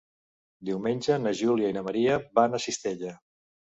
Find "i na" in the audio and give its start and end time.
1.73-1.85